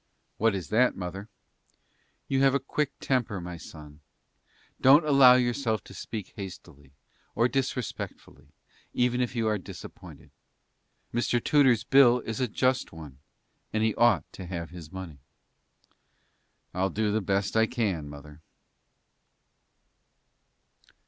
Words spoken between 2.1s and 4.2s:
"You have a quick temper, my son.